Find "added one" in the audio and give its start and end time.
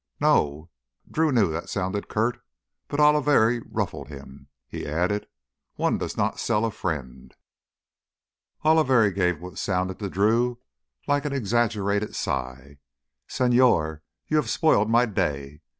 4.87-5.99